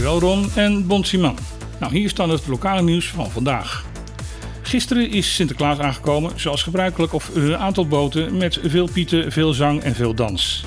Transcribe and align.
Dankjewel 0.00 0.30
Ron 0.30 0.50
en 0.54 0.86
Bon 0.86 1.04
Simon. 1.04 1.36
Nou, 1.80 1.92
hier 1.92 2.08
staat 2.08 2.28
het 2.28 2.46
lokale 2.46 2.82
nieuws 2.82 3.06
van 3.06 3.30
vandaag. 3.30 3.84
Gisteren 4.62 5.10
is 5.10 5.34
Sinterklaas 5.34 5.78
aangekomen, 5.78 6.32
zoals 6.34 6.62
gebruikelijk, 6.62 7.12
op 7.12 7.22
een 7.34 7.56
aantal 7.56 7.86
boten 7.86 8.36
met 8.36 8.58
veel 8.62 8.88
pieten, 8.92 9.32
veel 9.32 9.52
zang 9.52 9.82
en 9.82 9.94
veel 9.94 10.14
dans. 10.14 10.64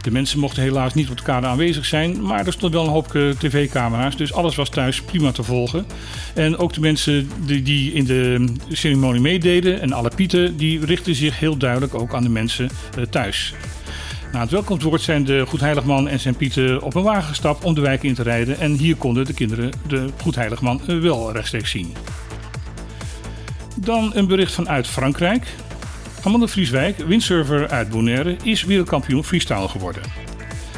De 0.00 0.10
mensen 0.10 0.38
mochten 0.38 0.62
helaas 0.62 0.94
niet 0.94 1.10
op 1.10 1.16
de 1.16 1.22
kade 1.22 1.46
aanwezig 1.46 1.84
zijn, 1.84 2.22
maar 2.22 2.46
er 2.46 2.52
stond 2.52 2.72
wel 2.72 2.84
een 2.84 2.90
hoop 2.90 3.14
eh, 3.14 3.28
tv-camera's, 3.28 4.16
dus 4.16 4.32
alles 4.32 4.54
was 4.54 4.68
thuis 4.68 5.02
prima 5.02 5.32
te 5.32 5.42
volgen. 5.42 5.86
En 6.34 6.56
ook 6.56 6.72
de 6.72 6.80
mensen 6.80 7.30
die, 7.46 7.62
die 7.62 7.92
in 7.92 8.04
de 8.04 8.52
ceremonie 8.68 9.20
meededen 9.20 9.80
en 9.80 9.92
alle 9.92 10.10
pieten, 10.16 10.56
die 10.56 10.84
richtten 10.84 11.14
zich 11.14 11.38
heel 11.38 11.56
duidelijk 11.56 11.94
ook 11.94 12.14
aan 12.14 12.22
de 12.22 12.28
mensen 12.28 12.70
eh, 12.96 13.04
thuis. 13.04 13.54
Na 14.32 14.40
het 14.40 14.50
welkomstwoord 14.50 15.00
zijn 15.00 15.24
de 15.24 15.44
Goedheiligman 15.46 16.08
en 16.08 16.20
zijn 16.20 16.36
pieten 16.36 16.82
op 16.82 16.94
een 16.94 17.02
wagen 17.02 17.28
gestapt 17.28 17.64
om 17.64 17.74
de 17.74 17.80
wijk 17.80 18.02
in 18.02 18.14
te 18.14 18.22
rijden. 18.22 18.58
En 18.58 18.72
hier 18.72 18.96
konden 18.96 19.24
de 19.24 19.34
kinderen 19.34 19.70
de 19.86 20.08
Goedheiligman 20.22 20.80
wel 20.86 21.32
rechtstreeks 21.32 21.70
zien. 21.70 21.94
Dan 23.76 24.10
een 24.14 24.26
bericht 24.26 24.52
vanuit 24.52 24.86
Frankrijk. 24.86 25.46
Amanda 26.22 26.46
Vrieswijk, 26.46 26.98
windsurfer 26.98 27.68
uit 27.68 27.88
Bonaire, 27.88 28.36
is 28.42 28.64
wereldkampioen 28.64 29.24
freestyle 29.24 29.68
geworden. 29.68 30.02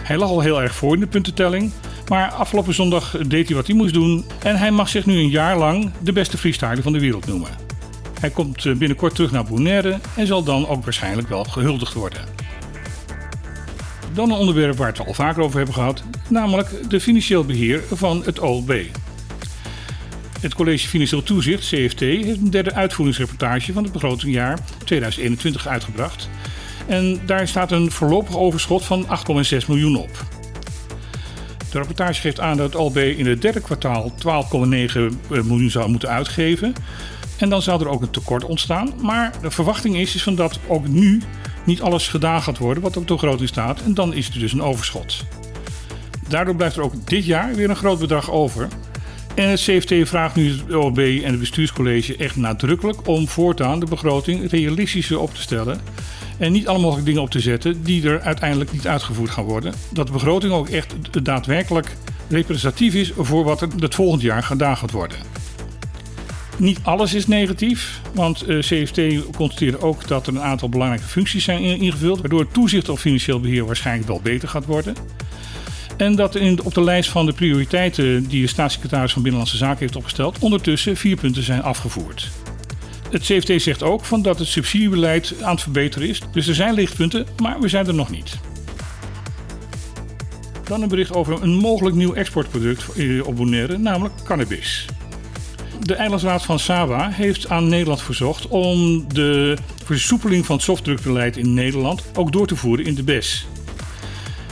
Hij 0.00 0.16
lag 0.16 0.28
al 0.28 0.40
heel 0.40 0.62
erg 0.62 0.74
voor 0.74 0.94
in 0.94 1.00
de 1.00 1.06
puntentelling, 1.06 1.72
maar 2.08 2.30
afgelopen 2.30 2.74
zondag 2.74 3.16
deed 3.26 3.46
hij 3.46 3.56
wat 3.56 3.66
hij 3.66 3.76
moest 3.76 3.94
doen 3.94 4.24
en 4.42 4.56
hij 4.56 4.70
mag 4.70 4.88
zich 4.88 5.06
nu 5.06 5.18
een 5.18 5.30
jaar 5.30 5.58
lang 5.58 5.92
de 6.00 6.12
beste 6.12 6.38
freestyler 6.38 6.82
van 6.82 6.92
de 6.92 7.00
wereld 7.00 7.26
noemen. 7.26 7.50
Hij 8.20 8.30
komt 8.30 8.66
eh, 8.66 8.74
binnenkort 8.74 9.14
terug 9.14 9.30
naar 9.30 9.44
Bonaire 9.44 9.98
en 10.16 10.26
zal 10.26 10.42
dan 10.42 10.68
ook 10.68 10.84
waarschijnlijk 10.84 11.28
wel 11.28 11.44
gehuldigd 11.44 11.92
worden. 11.92 12.43
Dan 14.14 14.30
een 14.30 14.36
onderwerp 14.36 14.76
waar 14.76 14.92
we 14.92 14.98
het 14.98 15.06
al 15.06 15.14
vaker 15.14 15.42
over 15.42 15.56
hebben 15.56 15.74
gehad, 15.74 16.02
namelijk 16.28 16.90
de 16.90 17.00
financieel 17.00 17.44
beheer 17.44 17.82
van 17.92 18.22
het 18.24 18.38
OLB. 18.38 18.82
Het 20.40 20.54
College 20.54 20.88
Financieel 20.88 21.22
Toezicht, 21.22 21.68
CFT, 21.68 22.00
heeft 22.00 22.40
een 22.40 22.50
derde 22.50 22.72
uitvoeringsreportage 22.72 23.72
van 23.72 23.82
het 23.82 23.92
begrotingjaar 23.92 24.58
2021 24.84 25.66
uitgebracht. 25.66 26.28
En 26.86 27.20
daar 27.26 27.48
staat 27.48 27.72
een 27.72 27.90
voorlopig 27.90 28.36
overschot 28.36 28.84
van 28.84 29.06
8,6 29.06 29.66
miljoen 29.66 29.96
op. 29.96 30.24
De 31.70 31.78
rapportage 31.78 32.20
geeft 32.20 32.40
aan 32.40 32.56
dat 32.56 32.66
het 32.66 32.76
OLB 32.76 32.96
in 32.96 33.26
het 33.26 33.42
derde 33.42 33.60
kwartaal 33.60 34.12
12,9 34.12 35.00
miljoen 35.28 35.70
zou 35.70 35.90
moeten 35.90 36.08
uitgeven. 36.08 36.74
En 37.38 37.48
dan 37.48 37.62
zou 37.62 37.80
er 37.80 37.88
ook 37.88 38.02
een 38.02 38.10
tekort 38.10 38.44
ontstaan. 38.44 38.92
Maar 39.02 39.32
de 39.42 39.50
verwachting 39.50 39.96
is, 39.96 40.14
is 40.14 40.22
van 40.22 40.34
dat 40.34 40.58
ook 40.66 40.88
nu 40.88 41.20
niet 41.64 41.82
alles 41.82 42.08
gedaan 42.08 42.42
gaat 42.42 42.58
worden 42.58 42.82
wat 42.82 42.96
op 42.96 43.08
de 43.08 43.14
begroting 43.14 43.48
staat. 43.48 43.82
En 43.82 43.94
dan 43.94 44.14
is 44.14 44.28
er 44.28 44.38
dus 44.38 44.52
een 44.52 44.62
overschot. 44.62 45.24
Daardoor 46.28 46.56
blijft 46.56 46.76
er 46.76 46.82
ook 46.82 47.06
dit 47.06 47.24
jaar 47.24 47.54
weer 47.54 47.70
een 47.70 47.76
groot 47.76 47.98
bedrag 47.98 48.30
over. 48.30 48.68
En 49.34 49.48
het 49.48 49.60
CFT 49.60 50.08
vraagt 50.08 50.34
nu 50.34 50.50
het 50.50 50.74
OLB 50.74 50.98
en 50.98 51.30
het 51.30 51.38
bestuurscollege 51.38 52.16
echt 52.16 52.36
nadrukkelijk 52.36 53.08
om 53.08 53.28
voortaan 53.28 53.80
de 53.80 53.86
begroting 53.86 54.50
realistischer 54.50 55.18
op 55.18 55.34
te 55.34 55.40
stellen. 55.40 55.80
En 56.38 56.52
niet 56.52 56.68
alle 56.68 56.78
mogelijke 56.78 57.04
dingen 57.10 57.22
op 57.22 57.30
te 57.30 57.40
zetten 57.40 57.82
die 57.82 58.08
er 58.08 58.20
uiteindelijk 58.20 58.72
niet 58.72 58.86
uitgevoerd 58.86 59.30
gaan 59.30 59.44
worden. 59.44 59.74
Dat 59.90 60.06
de 60.06 60.12
begroting 60.12 60.52
ook 60.52 60.68
echt 60.68 60.94
daadwerkelijk 61.24 61.96
representatief 62.28 62.94
is 62.94 63.12
voor 63.16 63.44
wat 63.44 63.60
er 63.60 63.68
het 63.78 63.94
volgend 63.94 64.22
jaar 64.22 64.42
gedaan 64.42 64.76
gaat 64.76 64.90
worden. 64.90 65.18
Niet 66.56 66.78
alles 66.82 67.14
is 67.14 67.26
negatief, 67.26 68.00
want 68.12 68.42
eh, 68.42 68.58
CFT 68.58 69.00
constateert 69.36 69.82
ook 69.82 70.08
dat 70.08 70.26
er 70.26 70.34
een 70.34 70.40
aantal 70.40 70.68
belangrijke 70.68 71.06
functies 71.06 71.44
zijn 71.44 71.62
ingevuld, 71.62 72.20
waardoor 72.20 72.40
het 72.40 72.52
toezicht 72.52 72.88
op 72.88 72.98
financieel 72.98 73.40
beheer 73.40 73.66
waarschijnlijk 73.66 74.08
wel 74.08 74.20
beter 74.20 74.48
gaat 74.48 74.64
worden. 74.64 74.94
En 75.96 76.16
dat 76.16 76.34
in, 76.34 76.62
op 76.62 76.74
de 76.74 76.82
lijst 76.84 77.10
van 77.10 77.26
de 77.26 77.32
prioriteiten 77.32 78.26
die 78.28 78.42
de 78.42 78.48
staatssecretaris 78.48 79.12
van 79.12 79.22
Binnenlandse 79.22 79.56
Zaken 79.56 79.78
heeft 79.78 79.96
opgesteld, 79.96 80.38
ondertussen 80.38 80.96
vier 80.96 81.16
punten 81.16 81.42
zijn 81.42 81.62
afgevoerd. 81.62 82.30
Het 83.10 83.22
CFT 83.22 83.62
zegt 83.62 83.82
ook 83.82 84.04
van 84.04 84.22
dat 84.22 84.38
het 84.38 84.48
subsidiebeleid 84.48 85.34
aan 85.42 85.52
het 85.52 85.62
verbeteren 85.62 86.08
is. 86.08 86.20
Dus 86.32 86.46
er 86.46 86.54
zijn 86.54 86.74
lichtpunten, 86.74 87.26
maar 87.42 87.60
we 87.60 87.68
zijn 87.68 87.86
er 87.86 87.94
nog 87.94 88.10
niet. 88.10 88.38
Dan 90.64 90.82
een 90.82 90.88
bericht 90.88 91.14
over 91.14 91.42
een 91.42 91.54
mogelijk 91.54 91.96
nieuw 91.96 92.14
exportproduct 92.14 92.84
op 93.22 93.36
Bonaire, 93.36 93.78
namelijk 93.78 94.14
cannabis. 94.24 94.86
De 95.80 95.94
eilandsraad 95.94 96.44
van 96.44 96.58
Saba 96.58 97.10
heeft 97.10 97.48
aan 97.48 97.68
Nederland 97.68 98.02
verzocht 98.02 98.48
om 98.48 99.04
de 99.08 99.56
versoepeling 99.84 100.46
van 100.46 100.56
het 100.56 100.64
softdrukbeleid 100.64 101.36
in 101.36 101.54
Nederland 101.54 102.04
ook 102.14 102.32
door 102.32 102.46
te 102.46 102.56
voeren 102.56 102.84
in 102.84 102.94
de 102.94 103.02
BES. 103.02 103.46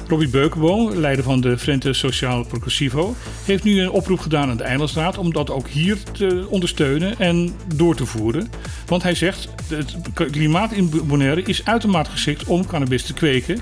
Robbie 0.09 0.29
Beukenboom, 0.29 0.95
leider 0.95 1.25
van 1.25 1.41
de 1.41 1.59
Frente 1.59 1.93
Sociaal 1.93 2.45
Progressivo, 2.45 3.15
heeft 3.45 3.65
nu 3.65 3.81
een 3.81 3.91
oproep 3.91 4.19
gedaan 4.19 4.51
aan 4.51 4.57
de 4.57 4.63
Eilandsraad 4.63 5.19
om 5.19 5.33
dat 5.33 5.51
ook 5.51 5.69
hier 5.69 6.03
te 6.13 6.47
ondersteunen 6.49 7.19
en 7.19 7.55
door 7.75 7.95
te 7.95 8.07
voeren. 8.07 8.51
Want 8.87 9.03
hij 9.03 9.15
zegt, 9.15 9.49
het 9.69 9.97
klimaat 10.31 10.73
in 10.73 10.91
Bonaire 11.07 11.43
is 11.43 11.65
uitermate 11.65 12.11
geschikt 12.11 12.45
om 12.45 12.67
cannabis 12.67 13.03
te 13.03 13.15
kweken. 13.15 13.61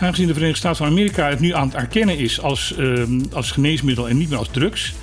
Aangezien 0.00 0.26
de 0.26 0.32
Verenigde 0.32 0.58
Staten 0.58 0.84
van 0.84 0.86
Amerika 0.86 1.28
het 1.28 1.40
nu 1.40 1.54
aan 1.54 1.66
het 1.66 1.76
erkennen 1.76 2.18
is 2.18 2.40
als, 2.40 2.74
uh, 2.78 3.02
als 3.32 3.50
geneesmiddel 3.50 4.08
en 4.08 4.16
niet 4.16 4.28
meer 4.28 4.38
als 4.38 4.50
drugs, 4.50 4.94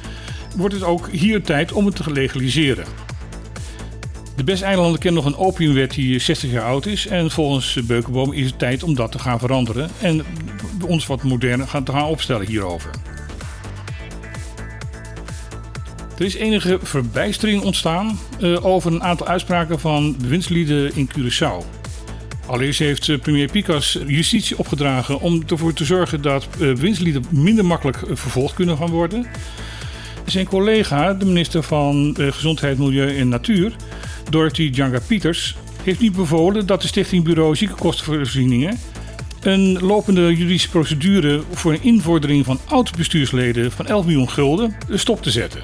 wordt 0.58 0.74
het 0.74 0.84
ook 0.84 1.10
hier 1.10 1.42
tijd 1.42 1.72
om 1.72 1.86
het 1.86 1.96
te 1.96 2.12
legaliseren. 2.12 2.86
De 4.36 4.44
Bes-eilanden 4.44 5.00
kennen 5.00 5.24
nog 5.24 5.34
een 5.34 5.40
opiumwet 5.40 5.94
die 5.94 6.20
60 6.20 6.52
jaar 6.52 6.64
oud 6.64 6.86
is. 6.86 7.08
En 7.08 7.32
volgens 7.32 7.80
Beukenboom 7.84 8.34
is 8.34 8.46
het 8.46 8.60
tijd 8.60 8.84
om 8.84 8.96
dat 8.96 9.12
te 9.12 9.20
gaan 9.20 9.40
veranderen. 9.40 9.90
En 10.02 10.26
ons 10.86 11.08
wat 11.08 11.24
moderner 11.24 11.68
gaan, 11.68 11.88
gaan 11.88 12.06
opstellen 12.06 12.48
hierover. 12.48 12.90
Er 16.18 16.26
is 16.26 16.36
enige 16.36 16.80
verbijstering 16.82 17.62
ontstaan 17.62 18.20
uh, 18.40 18.66
over 18.66 18.92
een 18.92 19.04
aantal 19.04 19.28
uitspraken 19.28 19.80
van 19.80 20.16
bewindslieden 20.22 20.96
in 20.96 21.10
Curaçao. 21.10 21.66
Allereerst 22.46 22.80
heeft 22.80 23.22
premier 23.22 23.52
Picas 23.52 24.00
justitie 24.08 24.58
opgedragen 24.58 25.22
om 25.22 25.44
ervoor 25.48 25.74
te 25.74 25.86
zorgen 25.86 26.22
dat 26.22 26.48
bewindslieden 26.58 27.26
minder 27.30 27.66
makkelijk 27.66 27.98
vervolgd 28.12 28.54
kunnen 28.54 28.78
gaan 28.78 28.90
worden. 28.90 29.26
Zijn 30.28 30.48
collega, 30.48 31.14
de 31.14 31.26
minister 31.26 31.64
van 31.64 32.16
uh, 32.20 32.32
Gezondheid, 32.32 32.78
Milieu 32.78 33.18
en 33.18 33.30
Natuur, 33.30 33.76
Dorothy 34.30 34.70
Djanga 34.70 35.00
Pieters, 35.08 35.56
heeft 35.84 36.00
nu 36.00 36.12
bevolen 36.12 36.66
dat 36.66 36.82
de 36.82 36.88
Stichting 36.88 37.24
Bureau 37.24 37.56
Ziekenkostenvoorzieningen 37.56 38.78
een 39.42 39.80
lopende 39.80 40.36
juridische 40.36 40.70
procedure 40.70 41.42
voor 41.52 41.74
een 41.74 41.84
invordering 41.84 42.46
van 42.46 42.60
oud-bestuursleden 42.66 43.72
van 43.72 43.88
11 43.88 44.06
miljoen 44.06 44.30
gulden 44.30 44.76
stop 44.90 45.22
te 45.22 45.32
zetten. 45.32 45.62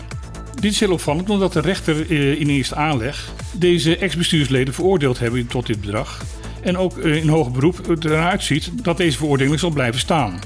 Dit 0.60 0.72
is 0.72 0.80
heel 0.80 0.92
opvallend 0.92 1.30
omdat 1.30 1.54
de 1.54 1.62
rechter 1.62 2.12
eh, 2.12 2.40
in 2.40 2.50
eerste 2.50 2.76
aanleg 2.76 3.32
deze 3.52 3.98
ex-bestuursleden 3.98 4.74
veroordeeld 4.74 5.20
hebben 5.20 5.48
tot 5.48 5.66
dit 5.66 5.82
bedrag. 5.82 6.24
En 6.62 6.78
ook 6.78 6.98
eh, 6.98 7.16
in 7.16 7.28
hoger 7.28 7.52
beroep 7.52 8.04
eruit 8.04 8.44
ziet 8.44 8.84
dat 8.84 8.98
deze 8.98 9.18
veroordeling 9.18 9.60
zal 9.60 9.70
blijven 9.70 10.00
staan. 10.00 10.40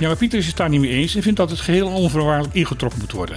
Ja, 0.00 0.06
maar 0.06 0.16
Pieters 0.16 0.40
is 0.40 0.46
het 0.46 0.56
daar 0.56 0.68
niet 0.68 0.80
mee 0.80 0.90
eens 0.90 1.14
en 1.14 1.22
vindt 1.22 1.38
dat 1.38 1.50
het 1.50 1.60
geheel 1.60 1.88
onvoorwaardelijk 1.88 2.54
ingetrokken 2.54 3.00
moet 3.00 3.12
worden. 3.12 3.36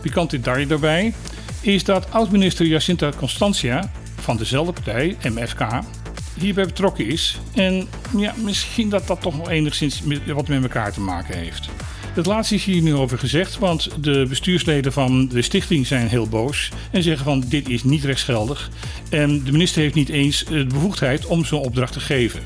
Pikant 0.00 0.30
detail 0.30 0.66
daarbij 0.66 1.14
is 1.60 1.84
dat 1.84 2.10
oud-minister 2.10 2.66
Jacinta 2.66 3.10
Constantia 3.16 3.90
van 4.20 4.36
dezelfde 4.36 4.72
partij, 4.72 5.16
MFK, 5.22 5.66
hierbij 6.38 6.64
betrokken 6.64 7.06
is. 7.06 7.38
En 7.54 7.88
ja, 8.16 8.34
misschien 8.42 8.88
dat 8.88 9.06
dat 9.06 9.20
toch 9.20 9.36
nog 9.36 9.50
enigszins 9.50 10.02
wat 10.26 10.48
met 10.48 10.62
elkaar 10.62 10.92
te 10.92 11.00
maken 11.00 11.38
heeft. 11.38 11.68
Het 12.14 12.26
laatste 12.26 12.54
is 12.54 12.64
hier 12.64 12.82
nu 12.82 12.94
over 12.94 13.18
gezegd, 13.18 13.58
want 13.58 14.04
de 14.04 14.26
bestuursleden 14.28 14.92
van 14.92 15.28
de 15.28 15.42
stichting 15.42 15.86
zijn 15.86 16.08
heel 16.08 16.28
boos 16.28 16.70
en 16.90 17.02
zeggen 17.02 17.24
van 17.24 17.44
dit 17.48 17.68
is 17.68 17.84
niet 17.84 18.04
rechtsgeldig. 18.04 18.70
En 19.08 19.44
de 19.44 19.52
minister 19.52 19.82
heeft 19.82 19.94
niet 19.94 20.08
eens 20.08 20.44
de 20.44 20.66
bevoegdheid 20.66 21.26
om 21.26 21.44
zo'n 21.44 21.60
opdracht 21.60 21.92
te 21.92 22.00
geven. 22.00 22.40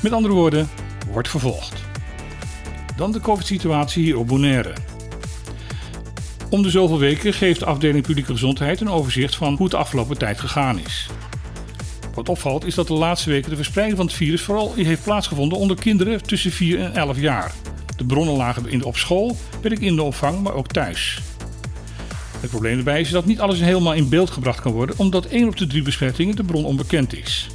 Met 0.00 0.12
andere 0.12 0.34
woorden, 0.34 0.68
wordt 1.10 1.28
vervolgd. 1.28 1.91
Dan 3.02 3.12
de 3.12 3.20
COVID-situatie 3.20 4.02
hier 4.02 4.18
op 4.18 4.26
Bonaire. 4.26 4.72
Om 6.50 6.62
de 6.62 6.70
zoveel 6.70 6.98
weken 6.98 7.32
geeft 7.32 7.58
de 7.58 7.66
afdeling 7.66 8.06
publieke 8.06 8.32
gezondheid 8.32 8.80
een 8.80 8.88
overzicht 8.88 9.36
van 9.36 9.54
hoe 9.54 9.62
het 9.62 9.70
de 9.70 9.76
afgelopen 9.76 10.18
tijd 10.18 10.40
gegaan 10.40 10.78
is. 10.78 11.08
Wat 12.14 12.28
opvalt 12.28 12.64
is 12.64 12.74
dat 12.74 12.86
de 12.86 12.92
laatste 12.92 13.30
weken 13.30 13.50
de 13.50 13.56
verspreiding 13.56 13.98
van 13.98 14.06
het 14.06 14.16
virus 14.16 14.42
vooral 14.42 14.74
heeft 14.74 15.02
plaatsgevonden 15.02 15.58
onder 15.58 15.76
kinderen 15.76 16.22
tussen 16.22 16.50
4 16.50 16.80
en 16.80 16.94
11 16.94 17.18
jaar. 17.18 17.52
De 17.96 18.04
bronnen 18.04 18.36
lagen 18.36 18.84
op 18.84 18.96
school, 18.96 19.36
werk 19.62 19.80
in 19.80 19.96
de 19.96 20.02
opvang, 20.02 20.42
maar 20.42 20.54
ook 20.54 20.68
thuis. 20.68 21.20
Het 22.40 22.50
probleem 22.50 22.74
daarbij 22.74 23.00
is 23.00 23.10
dat 23.10 23.24
niet 23.24 23.40
alles 23.40 23.60
helemaal 23.60 23.94
in 23.94 24.08
beeld 24.08 24.30
gebracht 24.30 24.60
kan 24.60 24.72
worden, 24.72 24.98
omdat 24.98 25.26
1 25.26 25.48
op 25.48 25.56
de 25.56 25.66
3 25.66 25.82
besmettingen 25.82 26.36
de 26.36 26.44
bron 26.44 26.64
onbekend 26.64 27.16
is. 27.16 27.48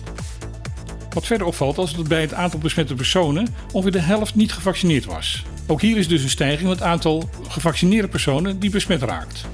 Wat 1.10 1.26
verder 1.26 1.48
opvalt 1.48 1.78
is 1.78 1.94
dat 1.94 2.08
bij 2.08 2.22
het 2.22 2.34
aantal 2.34 2.60
besmette 2.60 2.94
personen 2.94 3.56
ongeveer 3.72 3.92
de 3.92 4.00
helft 4.00 4.36
niet 4.36 4.54
gevaccineerd 4.54 5.06
was. 5.06 5.44
Ook 5.68 5.82
hier 5.82 5.98
is 5.98 6.08
dus 6.08 6.24
een 6.24 6.30
stijging 6.30 6.62
van 6.62 6.70
het 6.70 6.82
aantal 6.82 7.30
gevaccineerde 7.48 8.08
personen 8.08 8.60
die 8.60 8.70
besmet 8.70 9.02
raakt. 9.02 9.46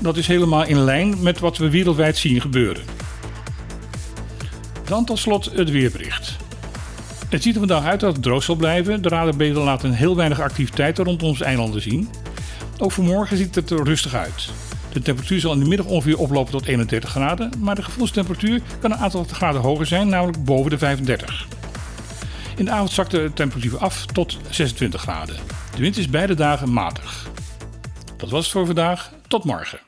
Dat 0.00 0.16
is 0.16 0.26
helemaal 0.26 0.64
in 0.64 0.78
lijn 0.78 1.22
met 1.22 1.38
wat 1.38 1.56
we 1.58 1.70
wereldwijd 1.70 2.16
zien 2.16 2.40
gebeuren. 2.40 2.82
Dan 4.84 5.04
tot 5.04 5.18
slot 5.18 5.50
het 5.52 5.70
weerbericht. 5.70 6.36
Het 7.28 7.42
ziet 7.42 7.52
er 7.54 7.58
vandaag 7.58 7.84
uit 7.84 8.00
dat 8.00 8.12
het 8.12 8.22
droog 8.22 8.42
zal 8.42 8.54
blijven. 8.54 9.02
De 9.02 9.08
radarbeelden 9.08 9.62
laten 9.62 9.92
heel 9.92 10.16
weinig 10.16 10.40
activiteit 10.40 10.98
rond 10.98 11.22
onze 11.22 11.44
eilanden 11.44 11.82
zien. 11.82 12.08
Ook 12.78 12.92
voor 12.92 13.04
morgen 13.04 13.36
ziet 13.36 13.54
het 13.54 13.70
er 13.70 13.84
rustig 13.84 14.14
uit. 14.14 14.50
De 14.96 15.02
temperatuur 15.02 15.40
zal 15.40 15.52
in 15.52 15.58
de 15.58 15.68
middag 15.68 15.86
ongeveer 15.86 16.18
oplopen 16.18 16.52
tot 16.52 16.66
31 16.66 17.10
graden, 17.10 17.52
maar 17.58 17.74
de 17.74 17.82
gevoelstemperatuur 17.82 18.60
kan 18.80 18.92
een 18.92 18.98
aantal 18.98 19.24
graden 19.24 19.60
hoger 19.60 19.86
zijn, 19.86 20.08
namelijk 20.08 20.44
boven 20.44 20.70
de 20.70 20.78
35. 20.78 21.46
In 22.56 22.64
de 22.64 22.70
avond 22.70 22.90
zakt 22.90 23.10
de 23.10 23.30
temperatuur 23.34 23.78
af 23.78 24.06
tot 24.06 24.38
26 24.50 25.00
graden. 25.00 25.36
De 25.74 25.80
wind 25.80 25.96
is 25.96 26.08
beide 26.08 26.34
dagen 26.34 26.72
matig. 26.72 27.28
Dat 28.16 28.30
was 28.30 28.42
het 28.42 28.52
voor 28.52 28.66
vandaag. 28.66 29.12
Tot 29.28 29.44
morgen. 29.44 29.85